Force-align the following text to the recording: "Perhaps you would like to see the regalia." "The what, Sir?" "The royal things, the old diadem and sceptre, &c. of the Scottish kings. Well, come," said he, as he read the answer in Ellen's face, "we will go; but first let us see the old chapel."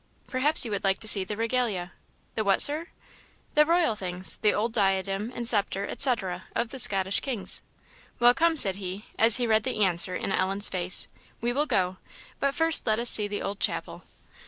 "Perhaps 0.25 0.65
you 0.65 0.71
would 0.71 0.83
like 0.83 0.97
to 0.97 1.07
see 1.07 1.23
the 1.23 1.37
regalia." 1.37 1.91
"The 2.33 2.43
what, 2.43 2.59
Sir?" 2.59 2.87
"The 3.53 3.67
royal 3.67 3.93
things, 3.95 4.37
the 4.37 4.51
old 4.51 4.73
diadem 4.73 5.31
and 5.35 5.47
sceptre, 5.47 5.87
&c. 5.95 6.09
of 6.55 6.69
the 6.69 6.79
Scottish 6.79 7.19
kings. 7.19 7.61
Well, 8.19 8.33
come," 8.33 8.57
said 8.57 8.77
he, 8.77 9.05
as 9.19 9.37
he 9.37 9.45
read 9.45 9.61
the 9.61 9.83
answer 9.85 10.15
in 10.15 10.31
Ellen's 10.31 10.69
face, 10.69 11.07
"we 11.39 11.53
will 11.53 11.67
go; 11.67 11.97
but 12.39 12.55
first 12.55 12.87
let 12.87 12.97
us 12.97 13.11
see 13.11 13.27
the 13.27 13.43
old 13.43 13.59
chapel." 13.59 14.01